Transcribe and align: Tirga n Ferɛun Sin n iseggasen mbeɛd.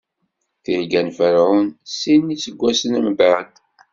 Tirga 0.63 1.01
n 1.07 1.09
Ferɛun 1.17 1.67
Sin 1.99 2.21
n 2.27 2.33
iseggasen 2.35 2.93
mbeɛd. 3.13 3.51